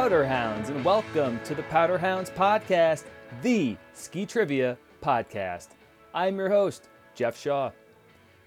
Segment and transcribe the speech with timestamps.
[0.00, 3.04] fellow Powderhounds, and welcome to the Powderhounds Podcast,
[3.42, 5.68] the ski trivia podcast.
[6.14, 7.70] I'm your host, Jeff Shaw.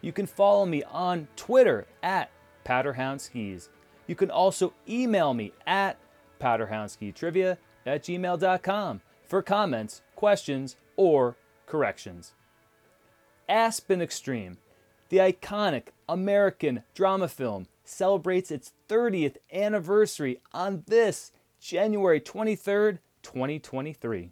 [0.02, 2.32] You can follow me on Twitter at
[2.66, 3.70] PowderhoundSkis.
[4.08, 6.00] You can also email me at
[6.42, 11.36] powderhoundskitrivia at gmail.com for comments, questions, or
[11.68, 12.34] corrections.
[13.48, 14.58] Aspen Extreme,
[15.10, 21.32] the iconic American drama film, celebrates its 30th anniversary on this
[21.64, 24.32] January 23rd, 2023.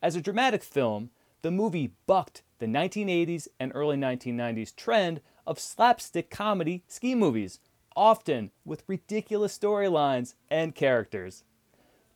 [0.00, 1.10] As a dramatic film,
[1.42, 7.60] the movie bucked the 1980s and early 1990s trend of slapstick comedy ski movies,
[7.94, 11.44] often with ridiculous storylines and characters.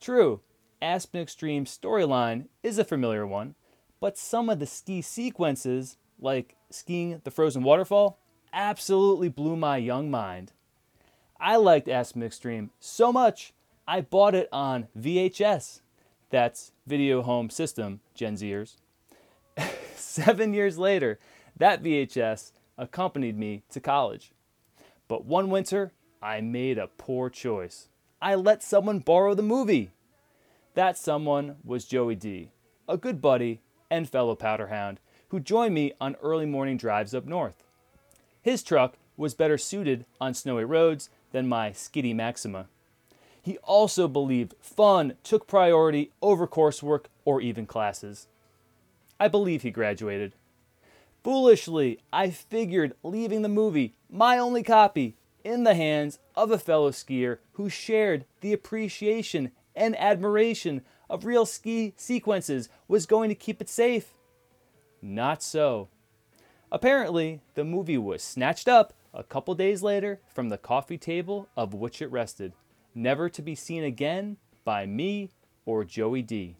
[0.01, 0.41] True,
[0.81, 3.53] Aspen Extreme's storyline is a familiar one,
[3.99, 8.17] but some of the ski sequences, like skiing the frozen waterfall,
[8.51, 10.53] absolutely blew my young mind.
[11.39, 13.53] I liked Aspen Extreme so much,
[13.87, 15.79] I bought it on VHS.
[16.29, 18.75] That's Video Home System, Gen Zers.
[19.95, 21.19] Seven years later,
[21.55, 24.33] that VHS accompanied me to college.
[25.07, 27.87] But one winter, I made a poor choice.
[28.21, 29.91] I let someone borrow the movie.
[30.73, 32.51] That someone was Joey D,
[32.89, 34.97] a good buddy and fellow powderhound
[35.29, 37.63] who joined me on early morning drives up north.
[38.41, 42.67] His truck was better suited on snowy roads than my Skiddy Maxima.
[43.41, 48.27] He also believed fun took priority over coursework or even classes.
[49.19, 50.33] I believe he graduated.
[51.23, 56.91] Foolishly, I figured leaving the movie, my only copy, in the hands of a fellow
[56.91, 63.61] skier who shared the appreciation and admiration of real ski sequences was going to keep
[63.61, 64.13] it safe.
[65.01, 65.87] Not so.
[66.71, 71.73] Apparently, the movie was snatched up a couple days later from the coffee table of
[71.73, 72.53] which it rested,
[72.97, 75.29] never to be seen again by me
[75.65, 76.57] or Joey D.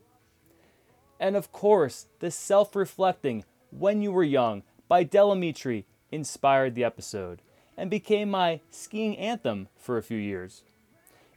[1.19, 6.83] And of course, the self reflecting When You Were Young by Del Amitri inspired the
[6.83, 7.41] episode
[7.75, 10.63] and became my skiing anthem for a few years.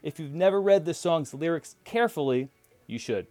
[0.03, 2.49] If you've never read the song's lyrics carefully,
[2.87, 3.27] you should.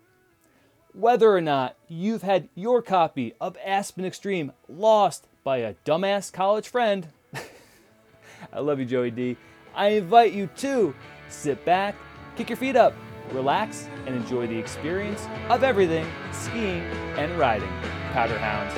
[0.93, 6.67] Whether or not you've had your copy of Aspen Extreme lost by a dumbass college
[6.67, 7.07] friend,
[8.53, 9.37] I love you, Joey D.
[9.75, 10.93] I invite you to
[11.29, 11.95] sit back,
[12.35, 12.93] kick your feet up,
[13.31, 16.81] relax, and enjoy the experience of everything skiing
[17.17, 17.69] and riding.
[18.13, 18.73] Powderhounds.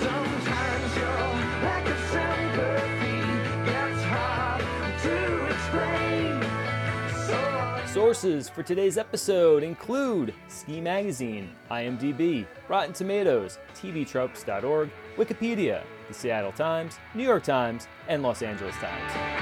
[0.00, 3.20] Sometimes you're like a sympathy
[3.64, 4.62] that's hard
[5.02, 6.42] to explain.
[7.26, 16.14] So I Sources for today's episode include Ski Magazine, IMDb, Rotten Tomatoes, TVTropes.org, Wikipedia, the
[16.14, 19.41] Seattle Times, New York Times, and Los Angeles Times.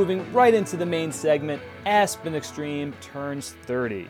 [0.00, 4.08] Moving right into the main segment, Aspen Extreme turns 30.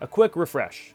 [0.00, 0.94] A quick refresh.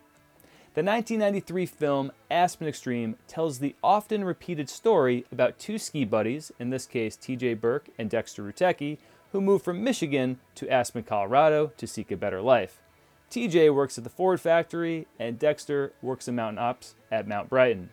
[0.74, 6.72] The 1993 film Aspen Extreme tells the often repeated story about two ski buddies, in
[6.72, 8.98] this case TJ Burke and Dexter Rutecki,
[9.32, 12.82] who moved from Michigan to Aspen, Colorado to seek a better life.
[13.30, 17.92] TJ works at the Ford factory, and Dexter works in mountain ops at Mount Brighton.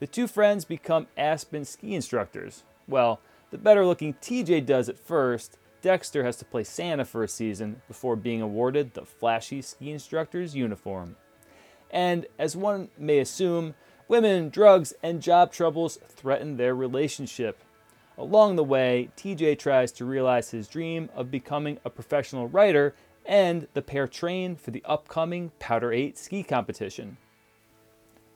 [0.00, 2.64] The two friends become Aspen ski instructors.
[2.88, 3.20] Well,
[3.50, 5.58] the better looking TJ does at first.
[5.82, 10.54] Dexter has to play Santa for a season before being awarded the flashy ski instructor's
[10.54, 11.16] uniform.
[11.90, 13.74] And as one may assume,
[14.06, 17.58] women, drugs, and job troubles threaten their relationship.
[18.18, 22.94] Along the way, TJ tries to realize his dream of becoming a professional writer,
[23.24, 27.16] and the pair train for the upcoming Powder 8 ski competition.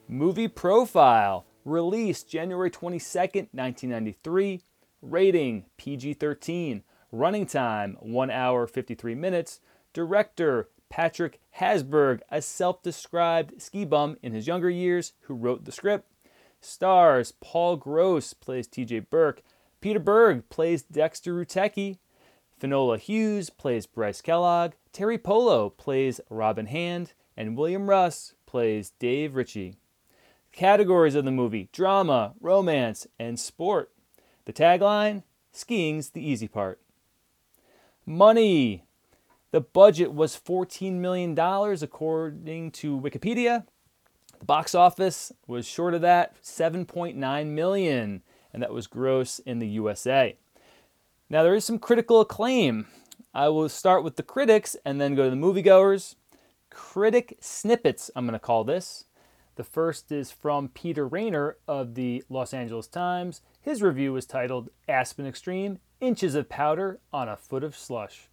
[0.09, 3.19] Movie Profile, released January 22,
[3.53, 4.61] 1993.
[5.05, 6.83] Rating PG 13.
[7.13, 9.61] Running time 1 hour 53 minutes.
[9.93, 15.73] Director Patrick Hasburgh, a self described ski bum in his younger years who wrote the
[15.73, 16.11] script.
[16.61, 19.43] Stars Paul Gross plays TJ Burke.
[19.81, 21.99] Peter Berg plays Dexter Rutecki.
[22.59, 24.73] Finola Hughes plays Bryce Kellogg.
[24.93, 27.13] Teri Polo plays Robin Hand.
[27.37, 29.77] And William Russ plays Dave Ritchie.
[30.53, 33.91] Categories of the movie drama, romance, and sport.
[34.47, 36.81] The tagline skiing's the easy part.
[38.07, 38.85] Money.
[39.51, 43.65] The budget was $14 million, according to Wikipedia.
[44.41, 49.69] The box office was short of that, 7.9 million, and that was gross in the
[49.69, 50.37] USA.
[51.31, 52.87] Now there is some critical acclaim.
[53.33, 56.17] I will start with the critics and then go to the moviegoers.
[56.71, 59.05] Critic snippets, I'm going to call this.
[59.57, 63.41] The first is from Peter Rainer of the Los Angeles Times.
[63.61, 68.29] His review was titled Aspen Extreme Inches of Powder on a Foot of Slush.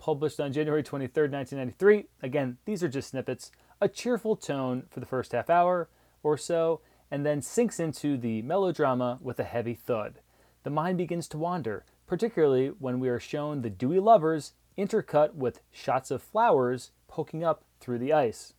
[0.00, 2.06] Published on January 23, 1993.
[2.22, 5.88] Again, these are just snippets a cheerful tone for the first half hour
[6.24, 10.18] or so, and then sinks into the melodrama with a heavy thud.
[10.64, 15.60] The mind begins to wander, particularly when we are shown the dewy lovers intercut with
[15.70, 18.54] shots of flowers poking up through the ice.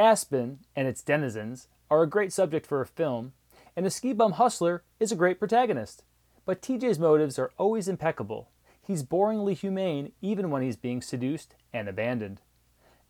[0.00, 3.34] Aspen and its denizens are a great subject for a film,
[3.76, 6.04] and a ski bum hustler is a great protagonist.
[6.46, 8.48] But TJ's motives are always impeccable.
[8.80, 12.40] He's boringly humane even when he's being seduced and abandoned.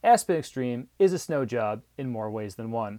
[0.03, 2.99] Aspen Extreme is a snow job in more ways than one.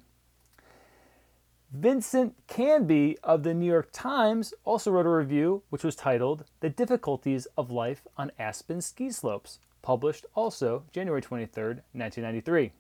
[1.74, 6.70] Vincent Canby of the New York Times also wrote a review which was titled The
[6.70, 12.72] Difficulties of Life on Aspen Ski Slopes, published also January 23, 1993.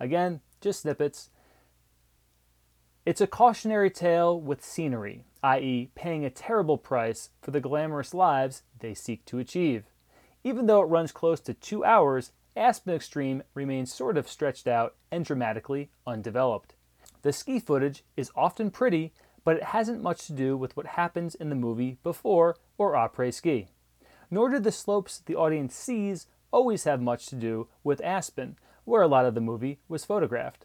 [0.00, 1.30] Again, just snippets.
[3.06, 8.62] It's a cautionary tale with scenery, i.e., paying a terrible price for the glamorous lives
[8.80, 9.84] they seek to achieve.
[10.44, 14.94] Even though it runs close to two hours, Aspen Extreme remains sort of stretched out
[15.10, 16.74] and dramatically undeveloped.
[17.22, 19.12] The ski footage is often pretty,
[19.44, 23.32] but it hasn't much to do with what happens in the movie before or après
[23.32, 23.68] ski.
[24.30, 28.56] Nor do the slopes the audience sees always have much to do with Aspen,
[28.88, 30.64] where a lot of the movie was photographed.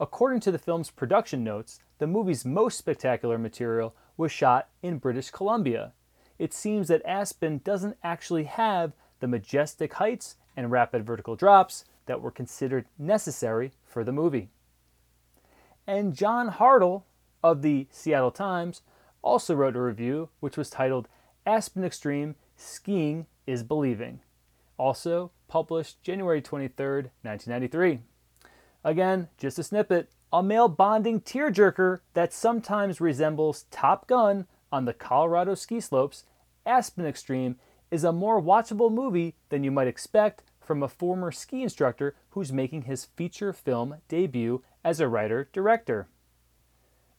[0.00, 5.30] According to the film's production notes, the movie's most spectacular material was shot in British
[5.30, 5.92] Columbia.
[6.38, 12.22] It seems that Aspen doesn't actually have the majestic heights and rapid vertical drops that
[12.22, 14.48] were considered necessary for the movie.
[15.86, 17.02] And John Hartl
[17.42, 18.82] of the Seattle Times
[19.20, 21.08] also wrote a review which was titled
[21.44, 24.20] Aspen Extreme Skiing is Believing,
[24.78, 28.00] also published January 23, 1993.
[28.84, 34.92] Again, just a snippet, a male bonding tearjerker that sometimes resembles Top Gun on the
[34.92, 36.24] Colorado ski slopes,
[36.66, 37.56] Aspen Extreme
[37.90, 42.52] is a more watchable movie than you might expect from a former ski instructor who's
[42.52, 46.08] making his feature film debut as a writer director.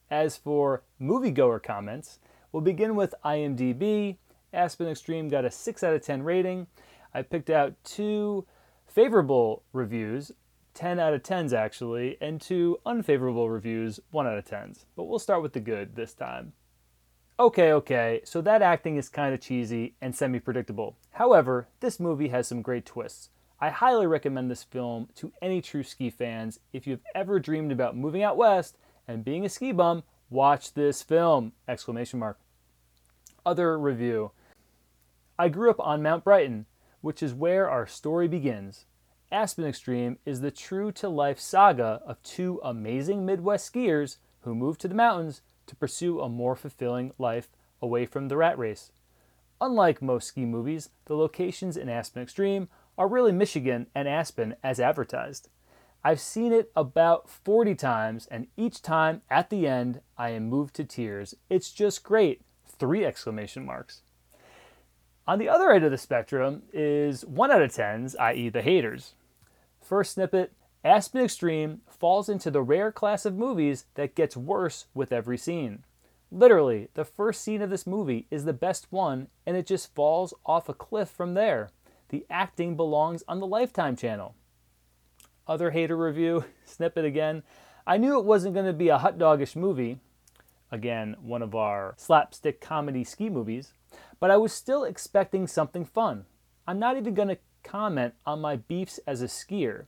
[0.08, 2.20] As for moviegoer comments,
[2.52, 4.16] we'll begin with IMDb.
[4.52, 6.68] Aspen Extreme got a 6 out of 10 rating.
[7.14, 8.46] I picked out two
[8.86, 10.32] favorable reviews,
[10.74, 14.84] 10 out of 10s actually, and two unfavorable reviews, 1 out of 10s.
[14.96, 16.52] But we'll start with the good this time.
[17.38, 20.96] Okay, okay, so that acting is kind of cheesy and semi predictable.
[21.12, 23.30] However, this movie has some great twists.
[23.58, 26.60] I highly recommend this film to any true ski fans.
[26.72, 28.76] If you've ever dreamed about moving out west
[29.08, 31.52] and being a ski bum, watch this film!
[31.66, 32.38] Exclamation mark.
[33.44, 34.32] Other review.
[35.38, 36.66] I grew up on Mount Brighton,
[37.00, 38.86] which is where our story begins.
[39.32, 44.80] Aspen Extreme is the true to life saga of two amazing Midwest skiers who moved
[44.80, 47.48] to the mountains to pursue a more fulfilling life
[47.80, 48.90] away from the rat race.
[49.60, 54.80] Unlike most ski movies, the locations in Aspen Extreme are really Michigan and Aspen as
[54.80, 55.48] advertised.
[56.02, 60.74] I've seen it about 40 times, and each time at the end, I am moved
[60.76, 61.34] to tears.
[61.50, 62.42] It's just great!
[62.66, 64.02] Three exclamation marks.
[65.26, 69.14] On the other end of the spectrum is 1 out of 10s, i.e., the haters.
[69.80, 75.12] First snippet Aspen Extreme falls into the rare class of movies that gets worse with
[75.12, 75.84] every scene.
[76.32, 80.32] Literally, the first scene of this movie is the best one, and it just falls
[80.46, 81.70] off a cliff from there
[82.10, 84.34] the acting belongs on the Lifetime channel.
[85.46, 87.42] Other hater review, snippet again.
[87.86, 89.98] I knew it wasn't going to be a hot dogish movie,
[90.70, 93.74] again, one of our slapstick comedy ski movies,
[94.18, 96.26] but I was still expecting something fun.
[96.66, 99.86] I'm not even going to comment on my beefs as a skier,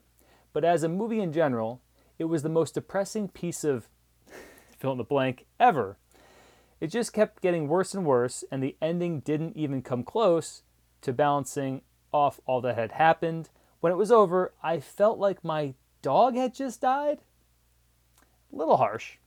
[0.53, 1.81] but as a movie in general,
[2.19, 3.89] it was the most depressing piece of
[4.79, 5.97] fill in the blank ever.
[6.81, 10.63] It just kept getting worse and worse, and the ending didn't even come close
[11.03, 11.83] to balancing
[12.13, 13.51] off all that had happened.
[13.81, 17.19] When it was over, I felt like my dog had just died.
[18.53, 19.19] A little harsh.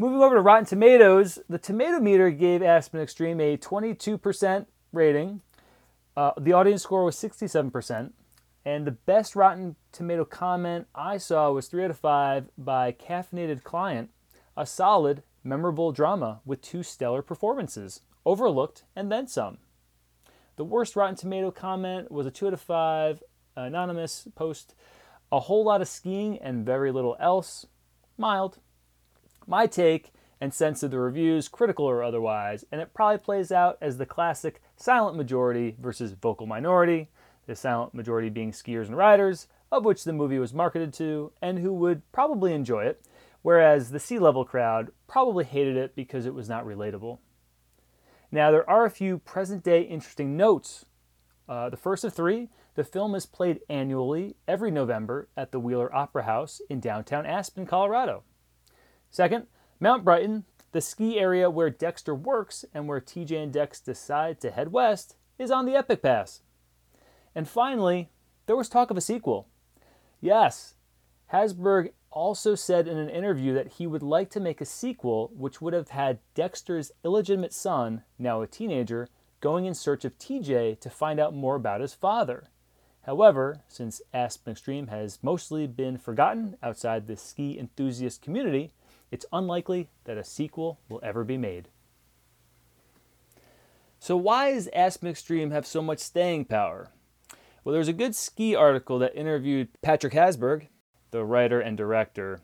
[0.00, 4.64] Moving over to Rotten Tomatoes, the tomato meter gave Aspen Extreme a 22%
[4.94, 5.42] rating.
[6.16, 8.12] Uh, the audience score was 67%.
[8.64, 13.62] And the best Rotten Tomato comment I saw was 3 out of 5 by Caffeinated
[13.62, 14.08] Client,
[14.56, 18.00] a solid, memorable drama with two stellar performances.
[18.24, 19.58] overlooked, and then some.
[20.56, 23.22] The worst Rotten Tomato comment was a 2 out of 5
[23.54, 24.74] anonymous post.
[25.30, 27.66] A whole lot of skiing and very little else.
[28.16, 28.60] Mild.
[29.50, 33.78] My take and sense of the reviews, critical or otherwise, and it probably plays out
[33.80, 37.08] as the classic silent majority versus vocal minority,
[37.48, 41.58] the silent majority being skiers and riders, of which the movie was marketed to, and
[41.58, 43.04] who would probably enjoy it,
[43.42, 47.18] whereas the sea level crowd probably hated it because it was not relatable.
[48.30, 50.84] Now, there are a few present day interesting notes.
[51.48, 55.92] Uh, the first of three the film is played annually every November at the Wheeler
[55.92, 58.22] Opera House in downtown Aspen, Colorado.
[59.10, 59.46] Second,
[59.80, 64.50] Mount Brighton, the ski area where Dexter works and where TJ and Dex decide to
[64.50, 66.42] head west, is on the Epic Pass.
[67.34, 68.10] And finally,
[68.46, 69.48] there was talk of a sequel.
[70.20, 70.74] Yes,
[71.32, 75.60] Hasburgh also said in an interview that he would like to make a sequel which
[75.60, 79.08] would have had Dexter's illegitimate son, now a teenager,
[79.40, 82.50] going in search of TJ to find out more about his father.
[83.02, 88.72] However, since Aspen Extreme has mostly been forgotten outside the ski enthusiast community,
[89.10, 91.68] it's unlikely that a sequel will ever be made.
[93.98, 96.90] So, why does Aspen Extreme have so much staying power?
[97.62, 100.68] Well, there's a good ski article that interviewed Patrick Hasburgh,
[101.10, 102.40] the writer and director.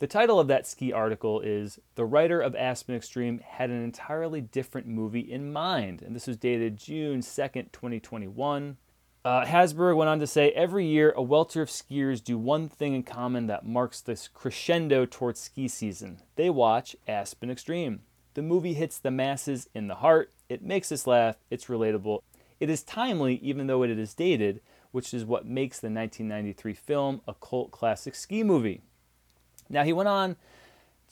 [0.00, 4.40] The title of that ski article is The Writer of Aspen Extreme Had an Entirely
[4.40, 6.02] Different Movie in Mind.
[6.02, 8.76] And this was dated June 2nd, 2021.
[9.24, 12.92] Uh, Hasburgh went on to say every year a welter of skiers do one thing
[12.92, 16.20] in common that marks this crescendo towards ski season.
[16.34, 18.00] They watch Aspen Extreme.
[18.34, 20.32] The movie hits the masses in the heart.
[20.48, 21.36] It makes us laugh.
[21.50, 22.22] It's relatable.
[22.58, 24.60] It is timely, even though it is dated,
[24.90, 28.80] which is what makes the 1993 film a cult classic ski movie.
[29.70, 30.34] Now, he went on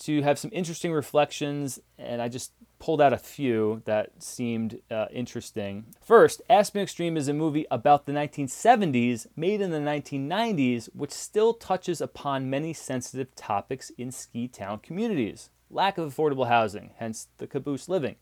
[0.01, 2.51] to have some interesting reflections, and I just
[2.81, 5.87] pulled out a few that seemed uh, interesting.
[6.03, 11.55] First, Aspen Extreme is a movie about the 1970s, made in the 1990s, which still
[11.55, 17.47] touches upon many sensitive topics in ski town communities lack of affordable housing, hence the
[17.47, 18.17] caboose living,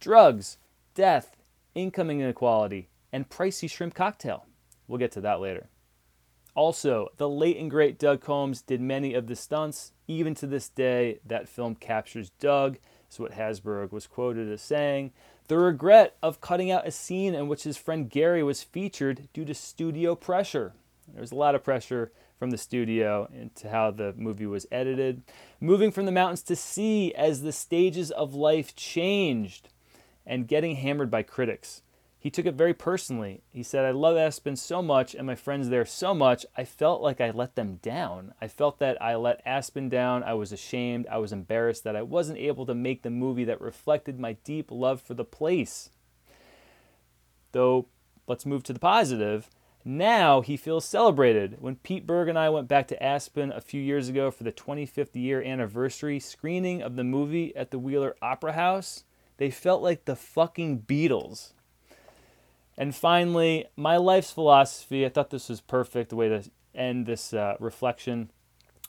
[0.00, 0.58] drugs,
[0.94, 1.36] death,
[1.74, 4.46] income inequality, and pricey shrimp cocktail.
[4.86, 5.68] We'll get to that later.
[6.54, 9.92] Also, the late and great Doug Coombs did many of the stunts.
[10.06, 12.76] Even to this day, that film captures Doug,
[13.12, 15.12] is what Hasburgh was quoted as saying.
[15.48, 19.44] The regret of cutting out a scene in which his friend Gary was featured due
[19.44, 20.72] to studio pressure.
[21.12, 25.22] There was a lot of pressure from the studio into how the movie was edited.
[25.60, 29.68] Moving from the mountains to sea as the stages of life changed
[30.26, 31.82] and getting hammered by critics.
[32.22, 33.42] He took it very personally.
[33.48, 37.02] He said, I love Aspen so much and my friends there so much, I felt
[37.02, 38.32] like I let them down.
[38.40, 40.22] I felt that I let Aspen down.
[40.22, 41.08] I was ashamed.
[41.10, 44.70] I was embarrassed that I wasn't able to make the movie that reflected my deep
[44.70, 45.90] love for the place.
[47.50, 47.88] Though,
[48.28, 49.50] let's move to the positive.
[49.84, 51.56] Now he feels celebrated.
[51.58, 54.52] When Pete Berg and I went back to Aspen a few years ago for the
[54.52, 59.02] 25th year anniversary screening of the movie at the Wheeler Opera House,
[59.38, 61.54] they felt like the fucking Beatles.
[62.76, 65.04] And finally, my life's philosophy.
[65.04, 68.30] I thought this was perfect the way to end this uh, reflection.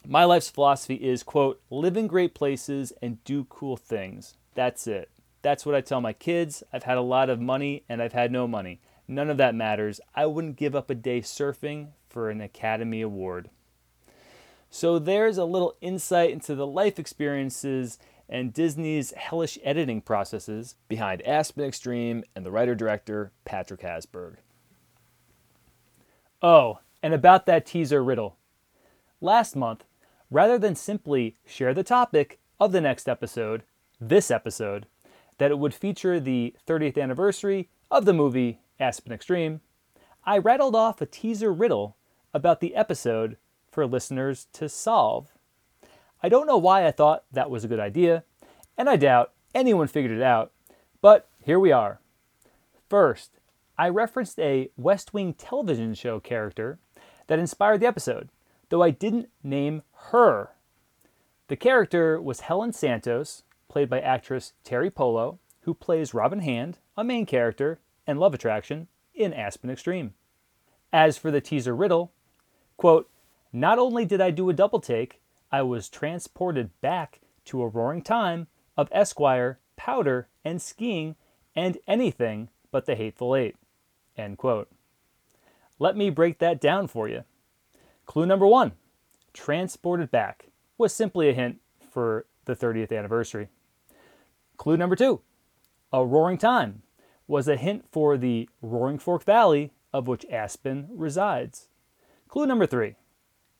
[0.05, 4.35] My life's philosophy is quote, live in great places and do cool things.
[4.53, 5.09] That's it.
[5.41, 6.63] That's what I tell my kids.
[6.71, 8.79] I've had a lot of money and I've had no money.
[9.07, 9.99] None of that matters.
[10.15, 13.49] I wouldn't give up a day surfing for an Academy Award.
[14.69, 17.99] So there's a little insight into the life experiences
[18.29, 24.37] and Disney's hellish editing processes behind Aspen Extreme and the writer director Patrick Hasburgh.
[26.41, 28.37] Oh, and about that teaser riddle.
[29.21, 29.83] Last month,
[30.31, 33.63] rather than simply share the topic of the next episode,
[33.99, 34.87] this episode,
[35.37, 39.61] that it would feature the 30th anniversary of the movie Aspen Extreme,
[40.25, 41.97] I rattled off a teaser riddle
[42.33, 43.37] about the episode
[43.69, 45.32] for listeners to solve.
[46.23, 48.23] I don't know why I thought that was a good idea,
[48.77, 50.53] and I doubt anyone figured it out,
[51.01, 51.99] but here we are.
[52.89, 53.39] First,
[53.77, 56.79] I referenced a West Wing television show character
[57.27, 58.29] that inspired the episode,
[58.69, 60.51] though I didn't name her.
[61.49, 67.03] The character was Helen Santos, played by actress Teri Polo, who plays Robin Hand, a
[67.03, 70.13] main character and love attraction in Aspen Extreme.
[70.93, 72.13] As for the teaser riddle,
[72.77, 73.09] quote,
[73.51, 75.19] not only did I do a double take,
[75.53, 81.15] I was transported back to a roaring time of Esquire, powder, and skiing,
[81.55, 83.55] and anything but the Hateful Eight.
[84.17, 84.71] End quote.
[85.77, 87.23] Let me break that down for you.
[88.07, 88.71] Clue number one
[89.31, 90.47] transported back
[90.79, 93.49] was simply a hint for the 30th anniversary.
[94.57, 95.21] Clue number two
[95.91, 96.81] A roaring time
[97.27, 101.67] was a hint for the Roaring Fork Valley of which Aspen resides.
[102.27, 102.95] Clue number three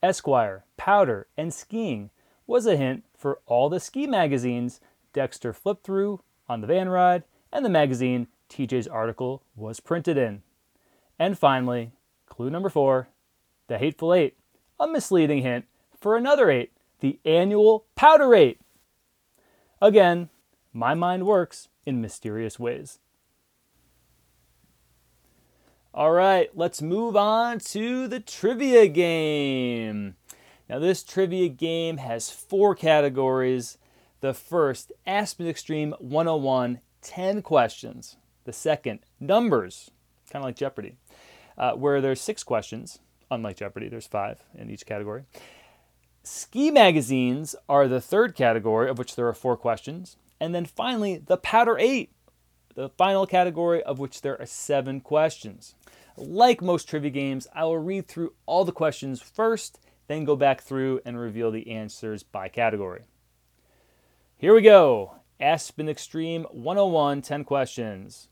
[0.04, 2.10] Esquire, powder, and skiing
[2.46, 4.82] was a hint for all the ski magazines
[5.14, 10.44] Dexter flipped through on the van ride and the magazine TJ's article was printed in.
[11.18, 11.92] And finally,
[12.28, 13.08] clue number four
[13.68, 14.36] the Hateful Eight,
[14.78, 15.66] a misleading hint
[15.98, 18.60] for another eight, the annual powder eight.
[19.82, 20.30] Again,
[20.74, 23.00] my mind works in mysterious ways.
[25.96, 30.16] All right, let's move on to the trivia game.
[30.68, 33.78] Now, this trivia game has four categories.
[34.22, 38.16] The first, Aspen Extreme 101, 10 questions.
[38.44, 39.92] The second, numbers,
[40.32, 40.96] kind of like Jeopardy,
[41.60, 42.98] uh, where there's six questions.
[43.30, 45.26] Unlike Jeopardy, there's five in each category.
[46.24, 50.18] Ski magazines are the third category, of which there are four questions.
[50.40, 52.12] And then finally, the Powder 8,
[52.74, 55.76] the final category, of which there are seven questions.
[56.16, 60.62] Like most trivia games, I will read through all the questions first, then go back
[60.62, 63.04] through and reveal the answers by category.
[64.38, 68.30] Here we go Aspen Extreme 101 10 questions.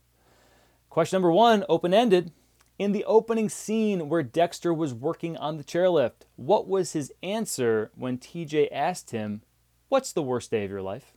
[0.89, 2.31] Question number one open ended.
[2.77, 7.91] In the opening scene where Dexter was working on the chairlift, what was his answer
[7.95, 9.41] when TJ asked him,
[9.87, 11.13] What's the worst day of your life?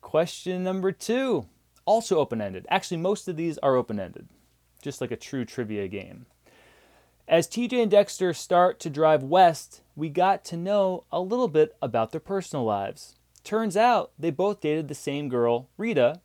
[0.00, 1.46] Question number two,
[1.84, 2.66] also open ended.
[2.68, 4.28] Actually, most of these are open ended,
[4.82, 6.26] just like a true trivia game.
[7.28, 11.76] As TJ and Dexter start to drive west, we got to know a little bit
[11.80, 13.14] about their personal lives.
[13.44, 16.20] Turns out they both dated the same girl, Rita,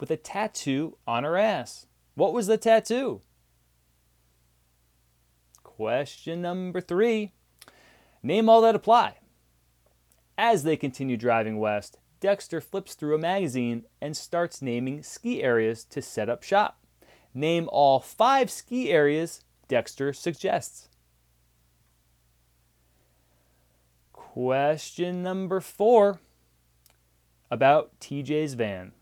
[0.00, 1.86] with a tattoo on her ass.
[2.14, 3.20] What was the tattoo?
[5.62, 7.32] Question number three
[8.22, 9.18] Name all that apply.
[10.36, 15.84] As they continue driving west, Dexter flips through a magazine and starts naming ski areas
[15.84, 16.80] to set up shop.
[17.34, 20.88] Name all five ski areas Dexter suggests.
[24.12, 26.20] Question number four
[27.50, 28.92] about TJ's van.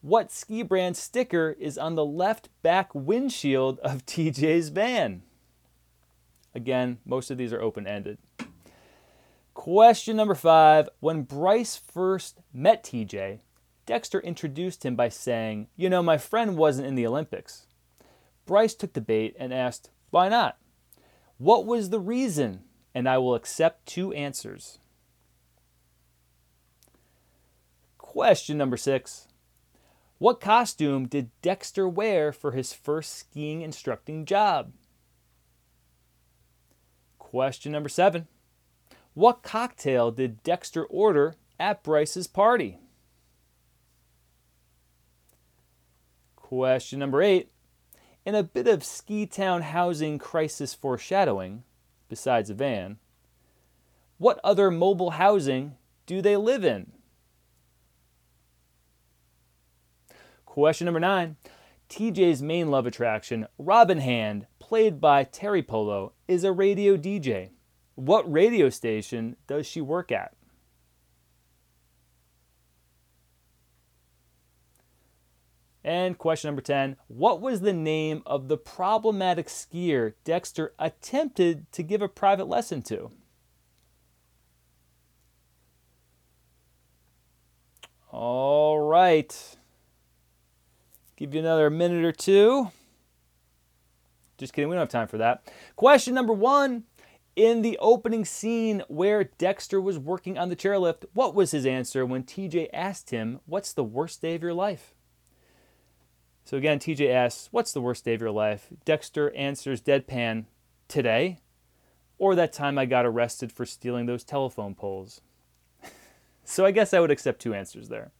[0.00, 5.22] What ski brand sticker is on the left back windshield of TJ's van?
[6.54, 8.18] Again, most of these are open ended.
[9.54, 13.40] Question number five When Bryce first met TJ,
[13.86, 17.66] Dexter introduced him by saying, You know, my friend wasn't in the Olympics.
[18.44, 20.58] Bryce took the bait and asked, Why not?
[21.38, 22.64] What was the reason?
[22.94, 24.78] And I will accept two answers.
[27.98, 29.28] Question number six
[30.18, 34.72] what costume did Dexter wear for his first skiing instructing job?
[37.18, 38.26] Question number seven.
[39.12, 42.78] What cocktail did Dexter order at Bryce's party?
[46.46, 47.50] Question number eight.
[48.24, 51.64] In a bit of ski town housing crisis foreshadowing,
[52.08, 52.98] besides a van,
[54.18, 55.74] what other mobile housing
[56.06, 56.92] do they live in?
[60.44, 61.34] Question number nine.
[61.88, 67.50] TJ's main love attraction, Robin Hand, played by Teri Polo, is a radio DJ.
[67.96, 70.35] What radio station does she work at?
[75.86, 81.84] And question number 10 What was the name of the problematic skier Dexter attempted to
[81.84, 83.12] give a private lesson to?
[88.10, 89.56] All right.
[91.14, 92.72] Give you another minute or two.
[94.38, 95.48] Just kidding, we don't have time for that.
[95.76, 96.82] Question number one
[97.36, 102.04] In the opening scene where Dexter was working on the chairlift, what was his answer
[102.04, 104.95] when TJ asked him, What's the worst day of your life?
[106.46, 108.68] So again, TJ asks, What's the worst day of your life?
[108.84, 110.44] Dexter answers deadpan,
[110.86, 111.40] Today,
[112.18, 115.20] or that time I got arrested for stealing those telephone poles.
[116.44, 118.12] so I guess I would accept two answers there.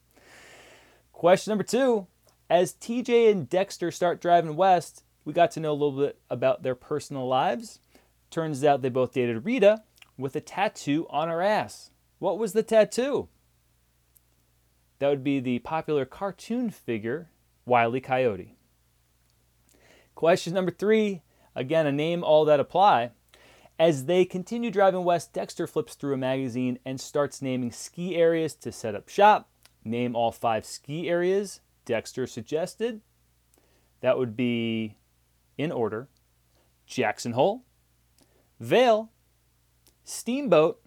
[1.12, 2.08] Question number two
[2.50, 6.64] as TJ and Dexter start driving west, we got to know a little bit about
[6.64, 7.78] their personal lives.
[8.32, 9.84] Turns out they both dated Rita
[10.18, 11.92] with a tattoo on her ass.
[12.18, 13.28] What was the tattoo?
[14.98, 17.28] That would be the popular cartoon figure
[17.66, 18.00] Wiley.
[18.00, 18.54] Coyote.
[20.14, 21.22] Question number three
[21.54, 23.10] again, a name all that apply.
[23.78, 28.54] As they continue driving west, Dexter flips through a magazine and starts naming ski areas
[28.54, 29.50] to set up shop.
[29.84, 33.02] Name all five ski areas Dexter suggested.
[34.00, 34.96] That would be
[35.58, 36.08] in order
[36.86, 37.64] Jackson Hole,
[38.60, 39.10] Vail,
[40.04, 40.80] Steamboat,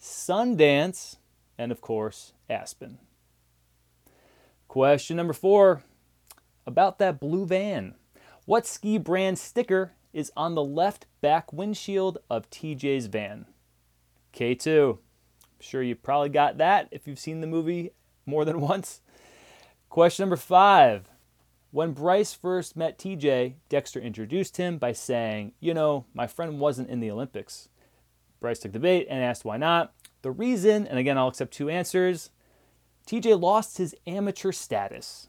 [0.00, 1.16] Sundance,
[1.56, 2.98] and of course, Aspen.
[4.74, 5.84] Question number four
[6.66, 7.94] about that blue van.
[8.44, 13.46] What ski brand sticker is on the left back windshield of TJ's van?
[14.32, 14.94] K2.
[14.94, 14.98] I'm
[15.60, 17.92] sure you probably got that if you've seen the movie
[18.26, 19.00] more than once.
[19.90, 21.08] Question number five.
[21.70, 26.90] When Bryce first met TJ, Dexter introduced him by saying, You know, my friend wasn't
[26.90, 27.68] in the Olympics.
[28.40, 29.94] Bryce took the bait and asked why not.
[30.22, 32.30] The reason, and again, I'll accept two answers
[33.06, 35.28] TJ lost his amateur status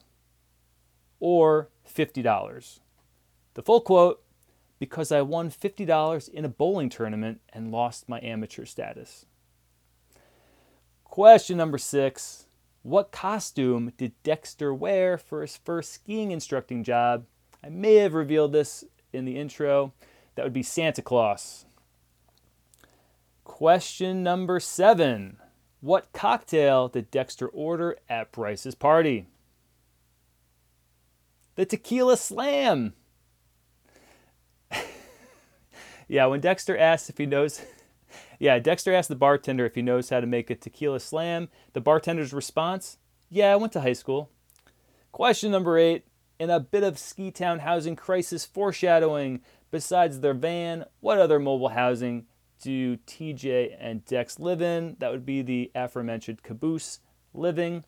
[1.20, 2.80] or $50.
[3.54, 4.22] The full quote
[4.80, 9.26] because I won $50 in a bowling tournament and lost my amateur status.
[11.04, 12.48] Question number six
[12.84, 17.26] What costume did Dexter wear for his first skiing instructing job?
[17.64, 18.84] I may have revealed this
[19.14, 19.94] in the intro.
[20.36, 21.66] That would be Santa Claus.
[23.44, 25.38] Question number seven
[25.86, 29.28] What cocktail did Dexter order at Bryce's party?
[31.54, 32.94] The Tequila Slam.
[36.08, 37.62] yeah, when Dexter asks if he knows,
[38.40, 41.50] yeah, Dexter asked the bartender if he knows how to make a tequila slam.
[41.74, 42.98] The bartender's response,
[43.30, 44.32] yeah, I went to high school.
[45.12, 46.08] Question number eight
[46.40, 51.70] in a bit of Ski Town housing crisis foreshadowing, besides their van, what other mobile
[51.70, 52.26] housing
[52.62, 54.96] do TJ and Dex live in?
[55.00, 57.00] That would be the aforementioned caboose
[57.34, 57.84] living.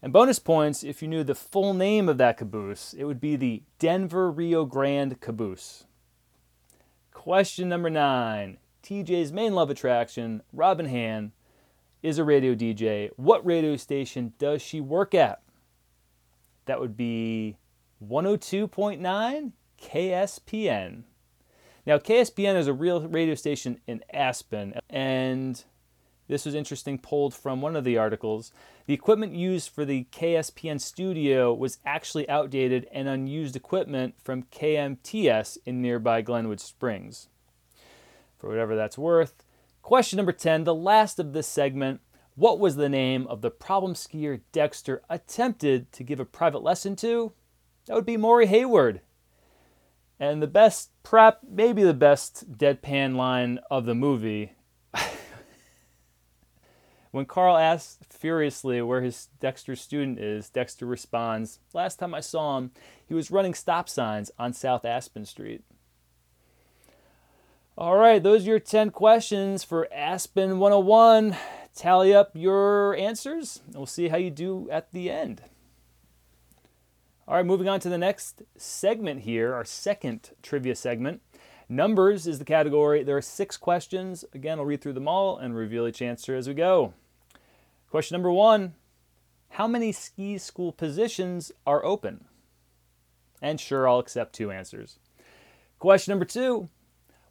[0.00, 3.36] And bonus points if you knew the full name of that caboose, it would be
[3.36, 5.84] the Denver Rio Grande Caboose.
[7.12, 11.32] Question number nine TJ's main love attraction, Robin Hand,
[12.02, 13.10] is a radio DJ.
[13.16, 15.42] What radio station does she work at?
[16.66, 17.56] That would be
[18.02, 21.02] 102.9 KSPN.
[21.88, 25.64] Now, KSPN is a real radio station in Aspen, and
[26.28, 28.52] this was interesting, pulled from one of the articles.
[28.84, 35.56] The equipment used for the KSPN studio was actually outdated and unused equipment from KMTS
[35.64, 37.30] in nearby Glenwood Springs.
[38.36, 39.42] For whatever that's worth.
[39.80, 42.02] Question number 10, the last of this segment.
[42.34, 46.96] What was the name of the problem skier Dexter attempted to give a private lesson
[46.96, 47.32] to?
[47.86, 49.00] That would be Maury Hayward.
[50.20, 54.52] And the best prep, maybe the best deadpan line of the movie
[57.12, 62.58] when Carl asks furiously where his Dexter student is, Dexter responds, Last time I saw
[62.58, 62.72] him,
[63.06, 65.64] he was running stop signs on South Aspen Street.
[67.78, 71.34] All right, those are your 10 questions for Aspen 101.
[71.74, 75.40] Tally up your answers, and we'll see how you do at the end.
[77.28, 81.20] All right, moving on to the next segment here, our second trivia segment.
[81.68, 83.02] Numbers is the category.
[83.02, 84.24] There are six questions.
[84.32, 86.94] Again, I'll read through them all and reveal each answer as we go.
[87.90, 88.76] Question number one
[89.50, 92.24] How many ski school positions are open?
[93.42, 94.98] And sure, I'll accept two answers.
[95.78, 96.70] Question number two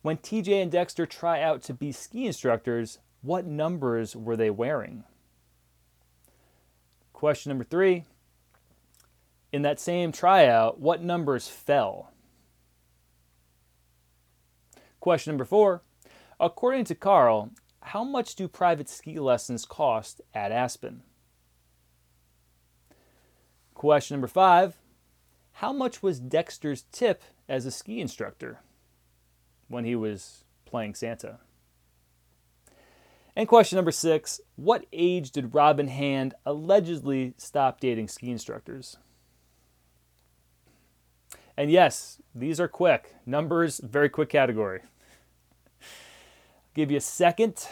[0.04, 5.06] When TJ and Dexter try out to be ski instructors, what numbers were they wearing?
[7.14, 8.04] Question number three
[9.52, 12.12] In that same tryout, what numbers fell?
[15.00, 15.84] Question number four.
[16.40, 21.04] According to Carl, how much do private ski lessons cost at Aspen?
[23.74, 24.76] Question number five.
[25.54, 28.60] How much was Dexter's tip as a ski instructor
[29.70, 31.40] when he was playing Santa?
[33.36, 38.98] And question number six What age did Robin Hand allegedly stop dating ski instructors?
[41.58, 43.16] And yes, these are quick.
[43.26, 44.82] Numbers, very quick category.
[46.76, 47.68] Give you a second.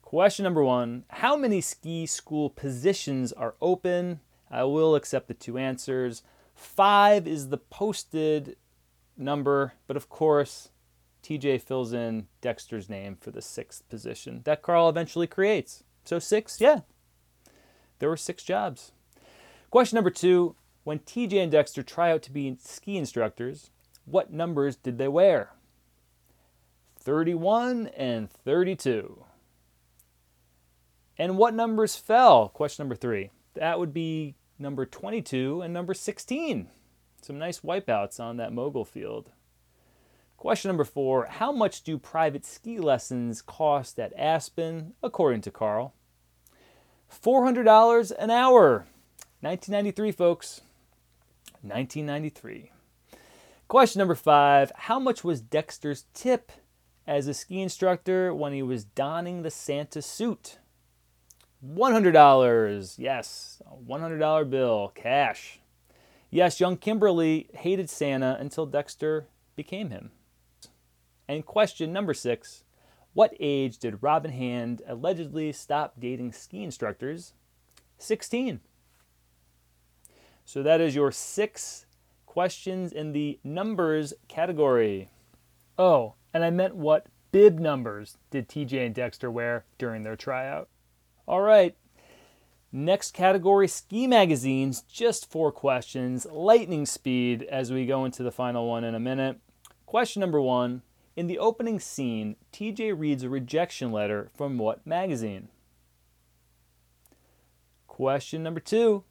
[0.00, 4.20] Question number one How many ski school positions are open?
[4.50, 6.22] I will accept the two answers.
[6.54, 8.56] Five is the posted
[9.16, 10.70] number, but of course,
[11.22, 15.84] TJ fills in Dexter's name for the sixth position that Carl eventually creates.
[16.04, 16.80] So, six, yeah.
[17.98, 18.92] There were six jobs.
[19.70, 23.70] Question number two When TJ and Dexter try out to be ski instructors,
[24.04, 25.50] what numbers did they wear?
[26.98, 29.24] 31 and 32.
[31.18, 32.48] And what numbers fell?
[32.48, 33.30] Question number three.
[33.54, 36.68] That would be number 22 and number 16.
[37.22, 39.30] Some nice wipeouts on that mogul field.
[40.36, 45.92] Question number four How much do private ski lessons cost at Aspen, according to Carl?
[47.10, 48.86] $400 an hour.
[49.42, 50.62] 1993, folks.
[51.62, 52.70] 1993.
[53.68, 56.52] Question number five How much was Dexter's tip
[57.06, 60.58] as a ski instructor when he was donning the Santa suit?
[61.64, 62.94] $100.
[62.98, 65.60] Yes, a $100 bill, cash.
[66.30, 70.10] Yes, young Kimberly hated Santa until Dexter became him.
[71.28, 72.64] And question number six
[73.12, 77.34] What age did Robin Hand allegedly stop dating ski instructors?
[77.98, 78.60] 16.
[80.52, 81.86] So that is your six
[82.26, 85.08] questions in the numbers category.
[85.78, 90.68] Oh, and I meant what bib numbers did TJ and Dexter wear during their tryout?
[91.28, 91.76] All right.
[92.72, 98.68] Next category ski magazines, just four questions, lightning speed as we go into the final
[98.68, 99.38] one in a minute.
[99.86, 100.82] Question number one
[101.14, 105.46] In the opening scene, TJ reads a rejection letter from what magazine?
[107.86, 109.04] Question number two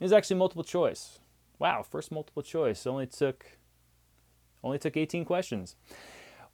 [0.00, 1.18] is actually multiple choice.
[1.58, 2.86] Wow, first multiple choice.
[2.86, 3.58] Only took
[4.62, 5.76] only took 18 questions.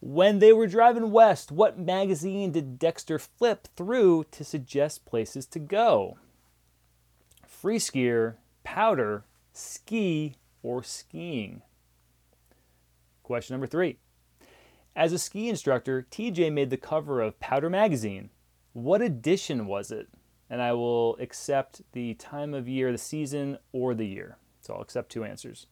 [0.00, 5.58] When they were driving west, what magazine did Dexter flip through to suggest places to
[5.58, 6.16] go?
[7.46, 11.62] Free skier, powder, ski, or skiing?
[13.22, 13.98] Question number three.
[14.96, 18.30] As a ski instructor, TJ made the cover of Powder Magazine.
[18.72, 20.08] What edition was it?
[20.50, 24.36] And I will accept the time of year, the season, or the year.
[24.60, 25.66] So I'll accept two answers.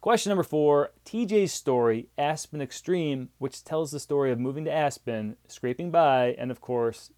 [0.00, 5.36] Question number four TJ's story, Aspen Extreme, which tells the story of moving to Aspen,
[5.48, 7.10] scraping by, and of course,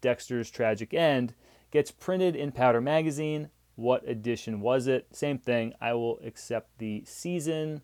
[0.00, 1.34] Dexter's tragic end,
[1.70, 3.50] gets printed in Powder Magazine.
[3.76, 5.06] What edition was it?
[5.12, 5.74] Same thing.
[5.80, 7.82] I will accept the season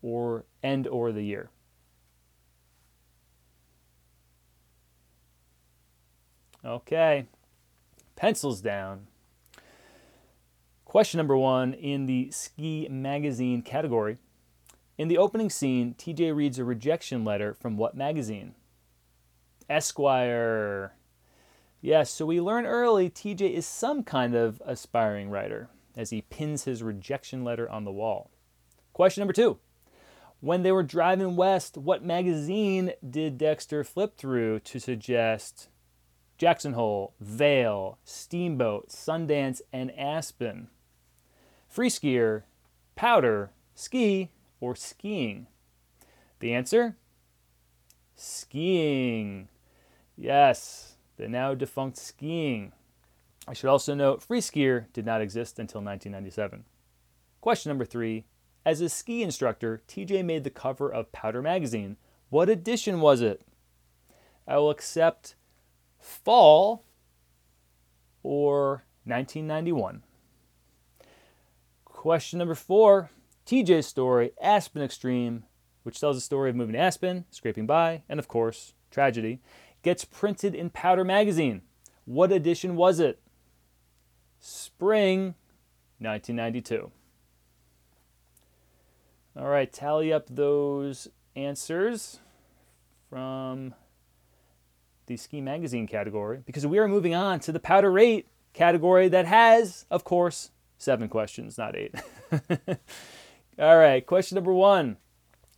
[0.00, 1.50] or end or the year.
[6.64, 7.26] Okay.
[8.16, 9.06] Pencils down.
[10.86, 14.16] Question number one in the ski magazine category.
[14.96, 18.54] In the opening scene, TJ reads a rejection letter from what magazine?
[19.68, 20.94] Esquire.
[21.82, 26.64] Yes, so we learn early TJ is some kind of aspiring writer as he pins
[26.64, 28.30] his rejection letter on the wall.
[28.94, 29.58] Question number two.
[30.40, 35.68] When they were driving west, what magazine did Dexter flip through to suggest
[36.38, 40.68] Jackson Hole, Vail, Steamboat, Sundance, and Aspen?
[41.68, 42.42] Free skier,
[42.94, 45.46] powder, ski, or skiing?
[46.40, 46.96] The answer?
[48.14, 49.48] Skiing.
[50.16, 52.72] Yes, the now defunct skiing.
[53.48, 56.64] I should also note free skier did not exist until 1997.
[57.40, 58.24] Question number three.
[58.64, 61.96] As a ski instructor, TJ made the cover of Powder Magazine.
[62.28, 63.42] What edition was it?
[64.48, 65.35] I will accept
[66.06, 66.84] fall
[68.22, 70.02] or 1991.
[71.84, 73.10] Question number four
[73.44, 75.44] TJ's story, Aspen Extreme,
[75.82, 79.40] which tells the story of moving to Aspen, scraping by, and of course, tragedy,
[79.82, 81.62] gets printed in Powder Magazine.
[82.04, 83.20] What edition was it?
[84.40, 85.34] Spring
[85.98, 86.90] 1992.
[89.38, 92.20] All right, tally up those answers
[93.10, 93.74] from
[95.06, 99.26] the ski magazine category because we are moving on to the powder 8 category that
[99.26, 101.94] has, of course, seven questions, not eight.
[103.58, 104.96] All right, question number one.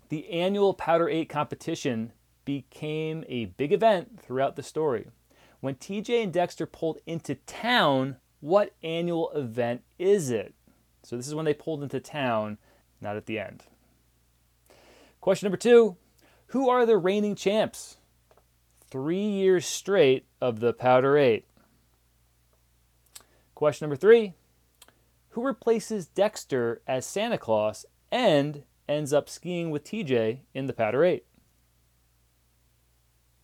[0.09, 2.13] The annual Powder 8 competition
[2.45, 5.09] became a big event throughout the story.
[5.61, 10.55] When TJ and Dexter pulled into town, what annual event is it?
[11.03, 12.59] So, this is when they pulled into town,
[13.01, 13.65] not at the end.
[15.21, 15.97] Question number two
[16.49, 17.97] Who are the reigning champs?
[18.91, 21.45] Three years straight of the Powder 8.
[23.55, 24.35] Question number three
[25.31, 31.05] who replaces Dexter as Santa Claus and ends up skiing with TJ in the Powder
[31.05, 31.25] 8.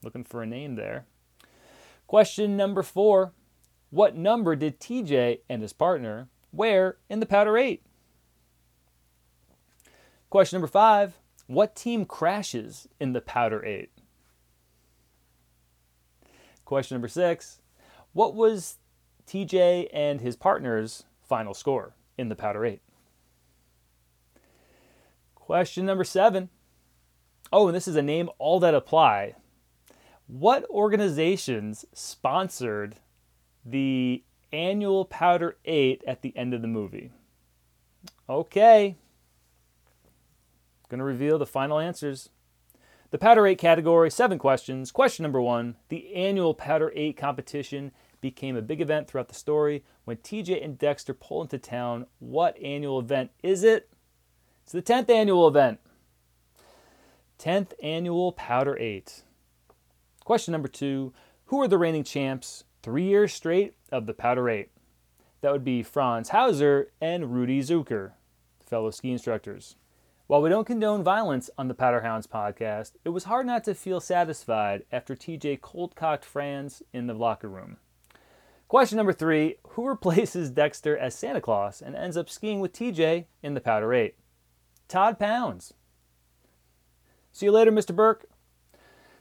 [0.02, 1.06] Looking for a name there.
[2.06, 3.32] Question number four
[3.90, 7.82] What number did TJ and his partner wear in the Powder 8?
[10.30, 13.90] Question number five What team crashes in the Powder 8?
[16.64, 17.60] Question number six
[18.12, 18.78] What was
[19.26, 22.80] TJ and his partner's final score in the Powder 8.
[25.34, 26.48] Question number seven.
[27.52, 29.34] Oh, and this is a name all that apply.
[30.26, 32.96] What organizations sponsored
[33.64, 37.10] the annual Powder 8 at the end of the movie?
[38.28, 38.96] Okay.
[40.88, 42.30] Going to reveal the final answers.
[43.14, 44.90] The Powder 8 category, seven questions.
[44.90, 49.84] Question number one The annual Powder 8 competition became a big event throughout the story.
[50.04, 53.88] When TJ and Dexter pull into town, what annual event is it?
[54.64, 55.78] It's the 10th annual event.
[57.38, 59.22] 10th annual Powder 8.
[60.24, 61.12] Question number two
[61.44, 62.64] Who are the reigning champs?
[62.82, 64.70] three years straight of the Powder 8.
[65.40, 68.14] That would be Franz Hauser and Rudy Zucker,
[68.66, 69.76] fellow ski instructors.
[70.26, 74.00] While we don't condone violence on the Powderhounds podcast, it was hard not to feel
[74.00, 77.76] satisfied after TJ cold cocked Franz in the locker room.
[78.66, 83.26] Question number three Who replaces Dexter as Santa Claus and ends up skiing with TJ
[83.42, 84.14] in the Powder 8?
[84.88, 85.74] Todd Pounds.
[87.30, 87.94] See you later, Mr.
[87.94, 88.24] Burke.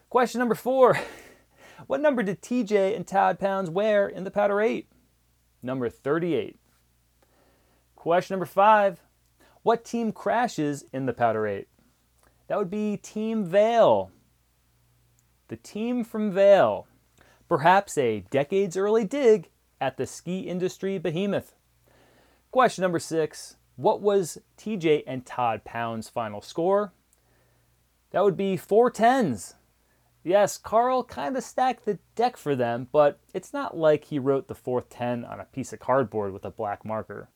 [0.08, 0.98] Question number four
[1.86, 4.88] What number did TJ and Todd Pounds wear in the Powder 8?
[5.62, 6.58] Number 38.
[7.94, 9.03] Question number five
[9.64, 11.66] What team crashes in the Powder 8?
[12.48, 14.10] That would be Team Vail.
[15.48, 16.86] The team from Vail.
[17.48, 19.48] Perhaps a decades early dig
[19.80, 21.54] at the ski industry behemoth.
[22.50, 26.92] Question number six What was TJ and Todd Pound's final score?
[28.10, 29.54] That would be four tens.
[30.22, 34.46] Yes, Carl kind of stacked the deck for them, but it's not like he wrote
[34.46, 37.30] the fourth 10 on a piece of cardboard with a black marker.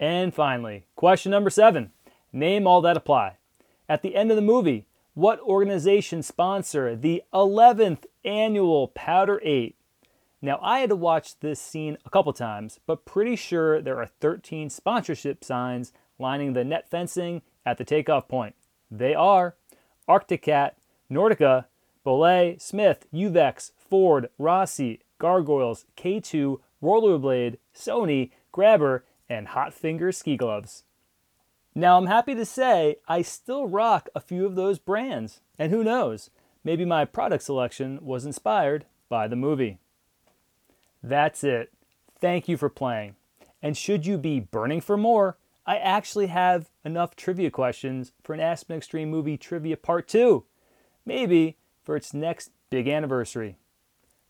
[0.00, 1.92] And finally, question number seven
[2.32, 3.36] Name all that apply.
[3.88, 9.76] At the end of the movie, what organization sponsor the 11th annual Powder 8?
[10.40, 14.06] Now, I had to watch this scene a couple times, but pretty sure there are
[14.06, 18.54] 13 sponsorship signs lining the net fencing at the takeoff point.
[18.90, 19.54] They are
[20.08, 20.78] Arctic Cat,
[21.10, 21.66] Nordica,
[22.06, 30.82] Bollé, Smith, Uvex, Ford, Rossi, Gargoyles, K2, Rollerblade, Sony, Grabber, and Hot Finger ski gloves.
[31.74, 35.84] Now, I'm happy to say I still rock a few of those brands, and who
[35.84, 36.28] knows,
[36.64, 39.78] maybe my product selection was inspired by the movie.
[41.02, 41.72] That's it.
[42.20, 43.14] Thank you for playing.
[43.62, 48.40] And should you be burning for more, I actually have enough trivia questions for an
[48.40, 50.44] Aspen Extreme movie trivia part 2.
[51.06, 53.56] Maybe for its next big anniversary.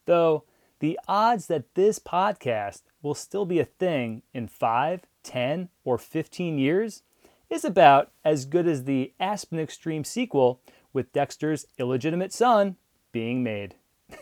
[0.05, 0.45] Though
[0.81, 6.59] the odds that this podcast will still be a thing in 5, 10, or 15
[6.59, 7.03] years
[7.49, 10.61] is about as good as the Aspen Extreme sequel
[10.93, 12.77] with Dexter's illegitimate son
[13.12, 13.75] being made.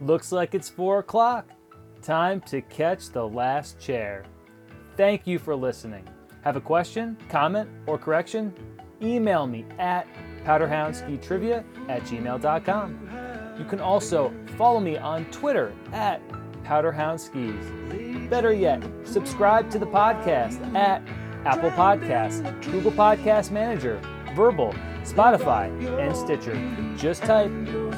[0.00, 1.48] Looks like it's 4 o'clock.
[2.02, 4.24] Time to catch the last chair.
[4.96, 6.06] Thank you for listening.
[6.42, 8.54] Have a question, comment, or correction?
[9.02, 10.06] Email me at
[10.46, 13.10] powderhoundskitrivia at gmail.com.
[13.58, 16.22] You can also follow me on Twitter at
[16.64, 18.30] powderhoundskis.
[18.30, 21.02] Better yet, subscribe to the podcast at
[21.44, 24.00] Apple Podcasts, Google Podcast Manager,
[24.34, 25.68] Verbal, Spotify,
[26.00, 26.54] and Stitcher.
[26.96, 27.50] Just type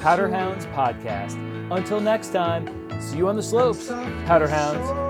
[0.02, 1.36] Powderhounds Podcast.
[1.70, 2.68] Until next time,
[3.00, 3.88] see you on the slopes,
[4.26, 5.08] Powderhounds.